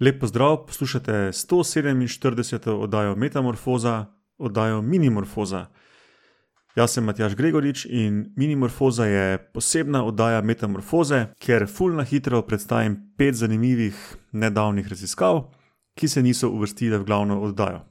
Lep 0.00 0.20
pozdrav, 0.20 0.66
poslušate 0.66 1.12
147. 1.32 2.70
oddajo 2.70 3.16
Metamorfoza, 3.16 4.06
oddajo 4.38 4.82
Minimorfoza. 4.82 5.66
Jaz 6.76 6.90
sem 6.90 7.04
Matjaš 7.04 7.34
Gregorič 7.34 7.84
in 7.84 8.32
Minimorfoza 8.36 9.04
je 9.04 9.38
posebna 9.52 10.04
oddaja 10.04 10.40
Metamorfoze, 10.42 11.26
kjer 11.38 11.68
fulno 11.70 12.02
hitro 12.02 12.42
predstavim 12.42 13.14
pet 13.18 13.34
zanimivih 13.34 14.16
nedavnih 14.32 14.88
raziskav, 14.88 15.44
ki 15.94 16.08
se 16.08 16.22
niso 16.22 16.50
uvrstile 16.50 16.98
v 16.98 17.04
glavno 17.04 17.40
oddajo. 17.40 17.84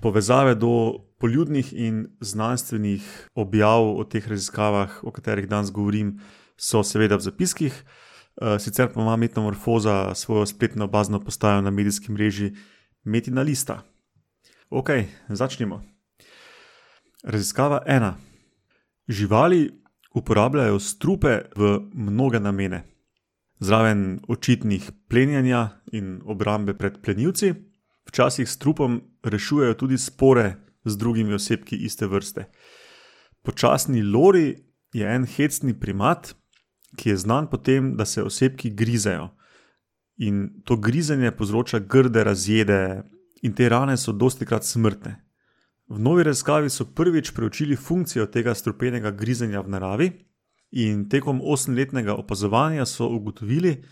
Povezave 0.00 0.54
do 0.54 0.98
poljudnih 1.18 1.72
in 1.72 2.06
znanstvenih 2.20 3.28
objav 3.34 3.86
o 3.98 4.04
teh 4.04 4.28
raziskavah, 4.28 5.04
o 5.04 5.10
katerih 5.10 5.48
danes 5.48 5.70
govorim, 5.70 6.18
so 6.56 6.82
seveda 6.82 7.16
v 7.16 7.30
zapiskih. 7.30 7.84
Eh, 8.40 8.58
sicer 8.58 8.92
pa 8.92 9.00
ima 9.00 9.16
Metamorfoza 9.16 10.14
svojo 10.14 10.46
spletno 10.46 10.86
bazno 10.86 11.20
postajo 11.20 11.60
na 11.60 11.70
medijskem 11.70 12.14
mreži 12.14 12.52
Metina 13.04 13.42
Lista. 13.42 13.82
Ok, 14.70 14.88
začnimo. 15.28 15.82
Raziskava 17.22 17.82
ena. 17.86 18.16
Živali 19.08 19.82
uporabljajo 20.14 20.80
strupe 20.80 21.38
v 21.56 21.78
mnoge 21.94 22.40
namene. 22.40 22.84
Zraven 23.60 24.20
očitnih 24.28 24.90
plenjenja 25.08 25.68
in 25.92 26.20
obrambe 26.24 26.74
pred 26.74 26.98
plenilci, 27.02 27.54
včasih 28.08 28.48
s 28.48 28.58
trupom 28.58 29.00
rešujejo 29.22 29.74
tudi 29.74 29.98
spore 29.98 30.56
z 30.84 30.96
drugimi 30.96 31.34
osebki 31.34 31.76
iste 31.76 32.06
vrste. 32.06 32.44
Počasni 33.42 34.02
lori 34.02 34.56
je 34.92 35.14
en 35.14 35.26
hecni 35.26 35.80
primat, 35.80 36.34
ki 36.96 37.10
je 37.10 37.16
znan 37.16 37.46
po 37.50 37.56
tem, 37.56 37.96
da 37.96 38.04
se 38.04 38.22
osebki 38.22 38.70
grizejo. 38.70 39.28
In 40.16 40.62
to 40.64 40.76
grizenje 40.76 41.30
povzroča 41.30 41.78
grde 41.78 42.24
razjede, 42.24 43.02
in 43.42 43.54
te 43.54 43.68
rane 43.68 43.96
so 43.96 44.12
dosti 44.12 44.46
krat 44.46 44.64
smrtne. 44.64 45.16
V 45.88 45.98
novi 45.98 46.22
raziskavi 46.22 46.70
so 46.70 46.84
prvič 46.84 47.32
preučili 47.34 47.76
funkcijo 47.76 48.26
tega 48.26 48.54
strupenega 48.54 49.10
grizenja 49.10 49.60
v 49.60 49.68
naravi, 49.68 50.10
in 50.72 51.08
tekom 51.08 51.40
osemletnega 51.44 52.14
opazovanja 52.14 52.86
so 52.86 53.08
ugotovili, 53.08 53.82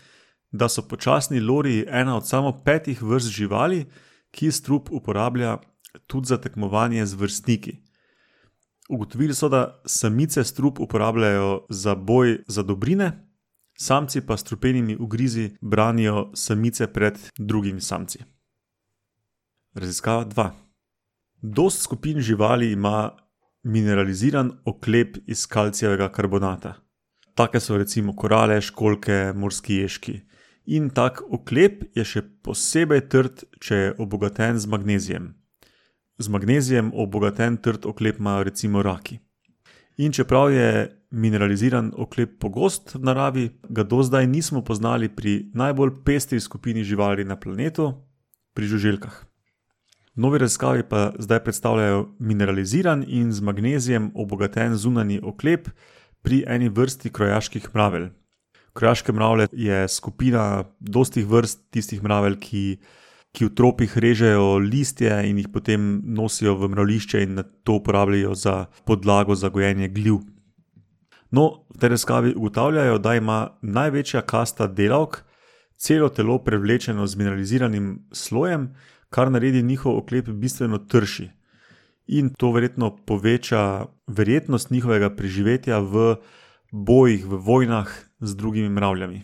da 0.51 0.69
so 0.69 0.81
počasni 0.87 1.39
lori 1.39 1.85
ena 1.87 2.17
od 2.17 2.27
samo 2.27 2.51
petih 2.65 3.03
vrst 3.03 3.29
živali, 3.29 3.85
ki 4.31 4.51
strup 4.51 4.89
uporablja 4.91 5.57
tudi 6.07 6.27
za 6.27 6.37
tekmovanje 6.37 7.05
z 7.05 7.13
vrstniki. 7.13 7.77
Ugotovili 8.91 9.33
so, 9.33 9.49
da 9.49 9.81
samice 9.85 10.43
strup 10.43 10.79
uporabljajo 10.79 11.65
za 11.69 11.95
boj 11.95 12.43
za 12.47 12.63
dobrine, 12.63 13.27
samci 13.79 14.21
pa 14.21 14.37
s 14.37 14.41
strupenimi 14.41 14.97
ugrizi 14.99 15.51
branijo 15.61 16.31
samice 16.33 16.87
pred 16.87 17.19
drugimi 17.37 17.81
samci. 17.81 18.19
Raziskava 19.73 20.25
2. 20.25 20.49
Dost 21.41 21.81
skupin 21.81 22.19
živali 22.19 22.71
ima 22.71 23.11
mineraliziran 23.63 24.51
oklep 24.65 25.17
iz 25.27 25.47
kalcijevega 25.47 26.11
karbonata. 26.11 26.73
Take 27.35 27.59
so 27.59 27.77
recimo 27.77 28.15
korale, 28.15 28.61
školke, 28.61 29.33
morski 29.35 29.75
ježki. 29.75 30.19
In 30.65 30.89
tak 30.89 31.21
oklep 31.29 31.83
je 31.95 32.05
še 32.05 32.21
posebej 32.43 33.07
trd, 33.07 33.43
če 33.59 33.75
je 33.75 33.93
obogaten 33.97 34.59
z 34.59 34.67
magnezijem 34.67 35.40
z 36.21 36.29
magnezijem 36.29 36.91
obogaten 36.93 37.57
trd 37.57 37.85
oklep 37.85 38.19
imajo 38.19 38.43
recimo 38.43 38.81
raki. 38.81 39.19
In 39.97 40.11
čeprav 40.11 40.51
je 40.51 40.97
mineraliziran 41.11 41.91
oklep 41.97 42.39
pogost 42.39 42.95
v 42.95 43.03
naravi, 43.03 43.49
ga 43.69 43.83
do 43.83 44.03
zdaj 44.03 44.27
nismo 44.27 44.63
poznali 44.63 45.09
pri 45.09 45.51
najbolj 45.53 45.91
pestri 46.05 46.39
skupini 46.39 46.83
živali 46.83 47.25
na 47.25 47.35
planetu, 47.35 47.93
pri 48.53 48.65
žuželkah. 48.65 49.25
Novi 50.15 50.39
raziskavi 50.39 50.83
pa 50.89 51.11
zdaj 51.19 51.43
predstavljajo 51.43 52.15
mineraliziran 52.19 53.03
in 53.07 53.31
z 53.31 53.41
magnezijem 53.41 54.11
obogaten 54.15 54.75
zunani 54.75 55.19
oklep 55.23 55.69
pri 56.21 56.43
eni 56.47 56.69
vrsti 56.69 57.09
krojaških 57.09 57.69
mravelj. 57.73 58.09
Krojaške 58.73 59.11
mravlje 59.11 59.47
je 59.51 59.87
skupina 59.87 60.63
dostih 60.79 61.27
vrst 61.27 61.63
tistih 61.71 62.03
mravelj, 62.03 62.39
ki 62.39 62.79
ki 63.31 63.47
v 63.47 63.53
tropih 63.55 63.97
režejo 63.97 64.57
listje 64.59 65.11
in 65.29 65.37
jih 65.39 65.47
potem 65.53 66.01
nosijo 66.03 66.55
v 66.59 66.67
mravlišče 66.73 67.23
in 67.23 67.43
to 67.63 67.79
uporabljajo 67.79 68.35
za 68.35 68.65
podlago 68.85 69.35
za 69.35 69.49
gojenje 69.49 69.87
gljiv. 69.87 70.19
No, 71.31 71.63
v 71.71 71.79
tej 71.79 71.89
raziskavi 71.89 72.33
ugotavljajo, 72.35 72.97
da 72.99 73.15
ima 73.15 73.57
največja 73.61 74.21
kasta 74.21 74.67
delavk 74.67 75.23
celo 75.77 76.09
telo 76.09 76.37
prevlečeno 76.43 77.07
z 77.07 77.15
mineraliziranim 77.15 78.05
slojem, 78.11 78.75
kar 79.09 79.31
naredi 79.31 79.63
njihov 79.63 79.97
oklep 79.97 80.27
bistveno 80.29 80.77
trši. 80.77 81.29
In 82.07 82.29
to 82.29 82.51
verjetno 82.51 82.95
poveča 83.05 83.85
verjetnost 84.07 84.71
njihovega 84.71 85.09
preživetja 85.15 85.79
v 85.79 86.15
bojih, 86.71 87.25
v 87.25 87.37
vojnah 87.37 87.87
z 88.19 88.35
drugimi 88.35 88.69
mravljami. 88.69 89.21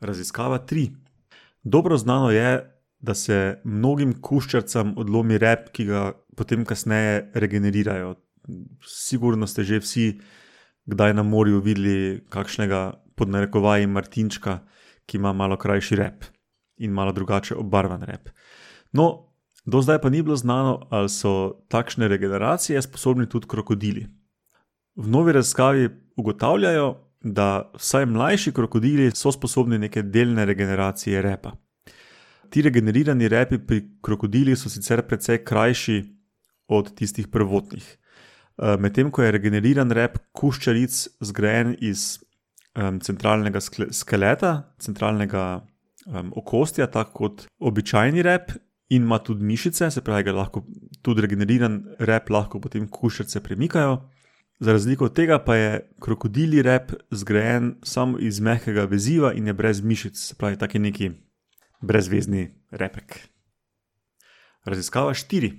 Raziskava 0.00 0.58
3. 0.58 0.90
Dobro 1.62 1.96
znano 1.96 2.30
je, 2.30 2.76
da 3.00 3.14
se 3.14 3.60
mnogim 3.64 4.12
kuščarcem 4.20 4.92
odlomi 4.98 5.38
rep, 5.38 5.70
ki 5.72 5.84
ga 5.84 6.12
potem 6.36 6.64
kasneje 6.64 7.30
regenerirajo. 7.34 8.14
Sigurno 8.86 9.46
ste 9.46 9.64
že 9.64 9.80
vsi 9.80 10.06
kdaj 10.90 11.14
na 11.14 11.22
morju 11.22 11.60
videli 11.60 12.20
kakšnega 12.28 12.92
podnarekovaja 13.16 13.86
Martinčka, 13.86 14.60
ki 15.06 15.18
ima 15.18 15.32
malo 15.32 15.56
krajši 15.56 15.96
rep 15.96 16.24
in 16.80 16.92
malo 16.92 17.12
drugače 17.12 17.54
obarvan 17.54 18.02
rep. 18.02 18.30
No, 18.92 19.32
do 19.66 19.82
zdaj 19.82 20.00
pa 20.00 20.10
ni 20.10 20.22
bilo 20.22 20.36
znano, 20.36 20.86
ali 20.90 21.08
so 21.08 21.62
takšne 21.68 22.08
regeneracije 22.08 22.82
sposobni 22.82 23.28
tudi 23.28 23.46
krokodili. 23.46 24.06
V 24.96 25.08
novi 25.08 25.32
raziskavi 25.32 25.88
ugotavljajo, 26.16 26.94
da 27.20 27.70
vsaj 27.76 28.06
mlajši 28.06 28.52
krokodili 28.52 29.10
so 29.14 29.32
sposobni 29.32 29.78
neke 29.78 30.02
delne 30.02 30.44
regeneracije 30.44 31.22
repa. 31.22 31.52
Ti 32.50 32.62
regenerirani 32.62 33.28
repi 33.28 33.58
pri 33.58 33.82
krokodilih 34.02 34.58
so 34.58 34.68
sicer 34.68 35.02
precej 35.06 35.44
krajši 35.44 36.02
od 36.68 36.94
tistih 36.94 37.28
prvotnih. 37.28 37.84
Eh, 38.62 38.76
medtem 38.76 39.10
ko 39.10 39.22
je 39.22 39.32
regeneriran 39.32 39.90
rep 39.90 40.18
kuščaric 40.32 40.96
zgrajen 41.20 41.76
iz 41.80 42.18
um, 42.76 43.00
centralnega 43.00 43.60
skeleta, 43.92 44.50
centralnega 44.78 45.44
um, 46.06 46.32
okostja, 46.36 46.86
tako 46.86 47.12
kot 47.12 47.46
običajni 47.58 48.22
rep, 48.22 48.52
in 48.90 49.02
ima 49.02 49.18
tudi 49.18 49.44
mišice, 49.44 49.90
se 49.90 50.00
pravi, 50.00 50.24
da 50.24 50.32
lahko 50.32 50.64
tudi 51.02 51.22
regeneriran 51.22 51.80
rep 51.98 52.30
lahko 52.30 52.60
potem 52.60 52.88
kuščarice 52.88 53.40
premikajo. 53.40 54.00
Za 54.60 54.72
razliko 54.72 55.04
od 55.04 55.14
tega 55.14 55.38
pa 55.44 55.56
je 55.56 55.90
krokodili 56.00 56.62
rep 56.62 56.92
zgrajen 57.10 57.74
samo 57.82 58.18
iz 58.18 58.40
mehkega 58.40 58.84
veziva 58.84 59.32
in 59.32 59.46
je 59.46 59.52
brez 59.52 59.80
mišic, 59.80 60.18
se 60.18 60.34
pravi, 60.34 60.58
taki 60.58 60.78
neki 60.78 61.10
brezvezni 61.80 62.50
repek. 62.70 63.18
Raziskava 64.64 65.14
štiri. 65.14 65.52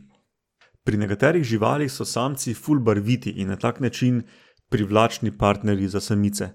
Pri 0.84 0.98
nekaterih 0.98 1.44
živalih 1.44 1.92
so 1.92 2.06
samci 2.06 2.54
fulbarviti 2.54 3.30
in 3.30 3.48
na 3.48 3.56
tak 3.56 3.80
način 3.80 4.22
privlačni 4.70 5.38
partnerji 5.38 5.88
za 5.88 6.00
samice. 6.00 6.50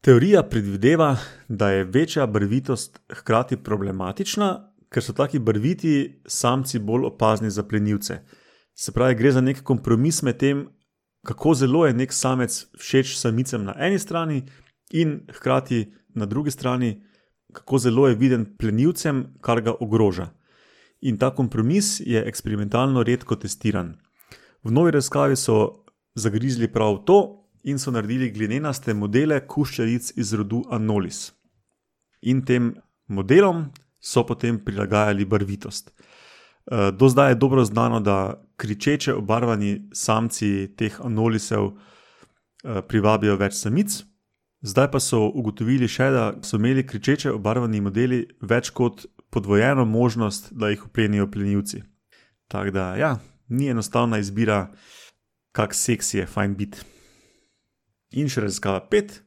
Teorija 0.00 0.42
predvideva, 0.42 1.16
da 1.48 1.70
je 1.70 1.84
večja 1.84 2.26
barvitost 2.26 3.00
hkrati 3.12 3.56
problematična, 3.56 4.74
ker 4.88 5.02
so 5.02 5.12
taki 5.12 5.38
barviti 5.38 6.20
samci 6.26 6.78
bolj 6.78 7.06
opazni 7.06 7.50
za 7.50 7.62
plenilce. 7.62 8.18
Se 8.74 8.92
pravi, 8.92 9.14
gre 9.14 9.32
za 9.32 9.40
nek 9.40 9.62
kompromis 9.62 10.22
med 10.22 10.36
tem, 10.36 10.66
kako 11.26 11.54
zelo 11.54 11.86
je 11.86 11.94
nek 11.94 12.12
samec 12.12 12.66
všeč 12.78 13.16
samicam 13.18 13.64
na 13.64 13.74
eni 13.78 13.98
strani, 13.98 14.42
in 14.92 15.20
hkrati 15.32 15.92
na 16.14 16.26
drugi 16.26 16.50
strani, 16.50 17.02
kako 17.52 17.78
zelo 17.78 18.08
je 18.08 18.14
viden 18.14 18.56
plenilcem, 18.58 19.26
kar 19.40 19.60
ga 19.60 19.74
ogroža. 19.80 20.30
In 21.00 21.18
ta 21.18 21.30
kompromis 21.34 22.00
je 22.00 22.22
eksperimentalno 22.28 23.02
redko 23.02 23.36
testiran. 23.36 23.96
V 24.62 24.70
novi 24.70 24.90
raziskavi 24.90 25.36
so 25.36 25.84
zagrizli 26.14 26.68
prav 26.72 27.04
to 27.06 27.48
in 27.64 27.78
so 27.78 27.90
naredili 27.90 28.30
glinenaste 28.30 28.94
modele 28.94 29.40
kuščaric 29.46 30.12
iz 30.16 30.32
rodu 30.34 30.62
Anolis. 30.70 31.32
In 32.22 32.44
tem 32.44 32.74
modelom 33.08 33.70
so 34.00 34.26
potem 34.26 34.60
prilagajali 34.64 35.24
barvitost. 35.24 35.90
Eh, 36.70 36.92
do 36.92 37.08
zdaj 37.08 37.30
je 37.30 37.34
dobro 37.34 37.64
znano, 37.64 38.00
da 38.00 38.42
kričeče 38.56 39.14
obarvani 39.14 39.88
samci 39.92 40.74
teh 40.76 41.00
anolisev 41.04 41.64
eh, 41.66 42.82
privabijo 42.88 43.36
več 43.36 43.54
samic. 43.54 44.02
Zdaj 44.62 44.90
pa 44.90 45.00
so 45.00 45.24
ugotovili 45.26 45.88
še, 45.90 46.10
da 46.14 46.26
so 46.46 46.56
imeli 46.56 46.86
kričeče 46.86 47.32
obarvani 47.34 47.80
modeli 47.80 48.20
več 48.40 48.70
kot 48.70 49.06
podvojeno 49.30 49.84
možnost, 49.84 50.52
da 50.52 50.70
jih 50.70 50.86
uplenijo 50.86 51.26
plenilci. 51.30 51.82
Tako 52.48 52.70
da, 52.70 52.92
ja, 52.96 53.16
ni 53.48 53.68
enostavna 53.72 54.20
izbira, 54.22 54.68
kak 55.52 55.74
seks 55.74 56.14
je 56.14 56.26
fajn 56.26 56.54
biti. 56.54 56.84
In 58.12 58.28
še 58.28 58.44
raziskava 58.44 58.84
pet. 58.86 59.22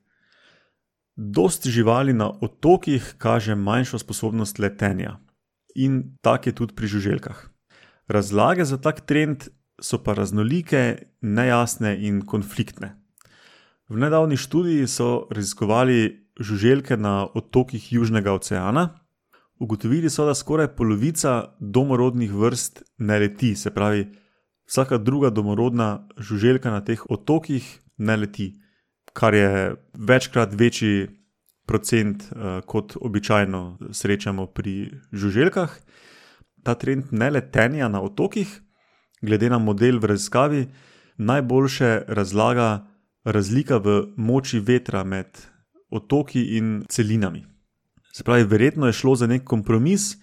Dost 1.16 1.68
živali 1.68 2.14
na 2.14 2.30
otokih 2.30 3.16
kaže 3.18 3.56
manjšo 3.56 4.00
sposobnost 4.00 4.60
letenja, 4.60 5.18
in 5.76 6.18
tak 6.22 6.48
je 6.48 6.56
tudi 6.56 6.76
pri 6.76 6.88
žuželkah. 6.88 7.50
Razlage 8.08 8.66
za 8.66 8.78
tak 8.78 9.02
trend 9.06 9.50
so 9.82 10.00
pa 10.04 10.14
raznolike, 10.14 11.12
nejasne 11.22 11.98
in 12.00 12.22
konfliktne. 12.26 12.96
V 13.90 14.00
nedavni 14.02 14.38
študiji 14.38 14.88
so 14.88 15.28
raziskovali 15.30 16.32
žuželke 16.40 16.98
na 16.98 17.28
otokih 17.34 17.94
Južnega 17.94 18.34
oceana. 18.34 19.00
Ugotovili 19.60 20.10
so, 20.10 20.26
da 20.26 20.36
skoraj 20.36 20.76
polovica 20.76 21.56
domorodnih 21.60 22.34
vrst 22.34 22.84
ne 22.98 23.20
leti, 23.20 23.56
se 23.56 23.72
pravi, 23.72 24.08
vsaka 24.68 24.98
druga 24.98 25.30
domorodna 25.30 26.08
žuželka 26.18 26.72
na 26.72 26.82
teh 26.84 27.00
otokih 27.10 27.64
ne 27.98 28.18
leti, 28.18 28.54
kar 29.14 29.34
je 29.34 29.76
večkrat 29.94 30.54
večji 30.54 31.08
procent, 31.66 32.24
uh, 32.32 32.62
kot 32.66 32.98
običajno 33.02 33.92
srečamo 33.92 34.48
pri 34.48 34.92
žuželkah. 35.12 35.72
Ta 36.64 36.76
trend 36.76 37.12
ne 37.12 37.30
letenja 37.30 37.88
na 37.90 38.02
otokih, 38.02 38.50
glede 39.22 39.50
na 39.50 39.58
model 39.58 40.00
v 40.00 40.06
raziskavi, 40.14 40.66
najboljše 41.18 42.06
razlaga 42.08 42.88
razlika 43.26 43.78
v 43.78 44.14
moči 44.18 44.60
vetra 44.60 45.04
med 45.04 45.38
otoki 45.90 46.58
in 46.58 46.84
celinami. 46.90 47.46
Se 48.14 48.24
pravi, 48.24 48.44
verjetno 48.44 48.88
je 48.88 48.94
šlo 48.94 49.16
za 49.16 49.28
nek 49.28 49.44
kompromis 49.44 50.16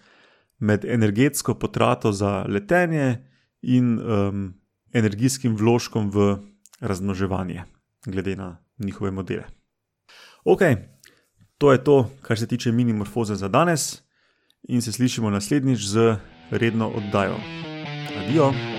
med 0.59 0.85
energetsko 0.85 1.55
potrato 1.55 2.13
za 2.13 2.45
letenje 2.49 3.29
in 3.63 3.99
um, 3.99 4.55
energijskim 4.93 5.57
vložkom 5.57 6.11
v 6.11 6.37
razmnoževanje, 6.81 7.65
glede 8.07 8.37
na 8.37 8.57
njihove 8.79 9.11
modele. 9.11 9.45
Ok, 10.45 10.61
to 11.63 11.73
je 11.73 11.85
to, 11.85 12.11
kar 12.23 12.39
se 12.39 12.47
tiče 12.47 12.73
minimorfoze 12.73 13.35
za 13.35 13.49
danes, 13.49 14.03
in 14.69 14.83
se 14.83 14.93
slišimo 14.93 15.31
naslednjič 15.31 15.81
z 15.85 16.17
redno 16.51 16.89
oddajo. 16.89 17.37
Adijo! 18.19 18.72